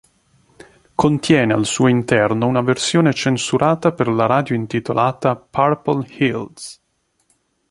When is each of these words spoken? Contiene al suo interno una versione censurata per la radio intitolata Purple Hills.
Contiene 0.95 1.53
al 1.53 1.67
suo 1.67 1.87
interno 1.87 2.47
una 2.47 2.61
versione 2.61 3.13
censurata 3.13 3.91
per 3.91 4.07
la 4.07 4.25
radio 4.25 4.55
intitolata 4.55 5.35
Purple 5.35 6.07
Hills. 6.17 6.81